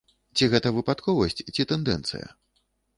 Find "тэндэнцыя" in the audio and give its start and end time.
1.75-2.27